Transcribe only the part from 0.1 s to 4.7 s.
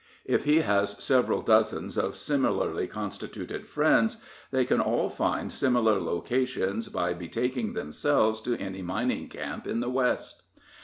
If he has several dozens of similarly constituted friends, they